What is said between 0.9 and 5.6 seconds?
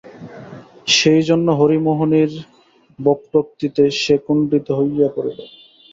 সেইজন্য হরিমোহিনীর বক্রোক্তিতে সে কুণ্ঠিত হইয়া পড়িল।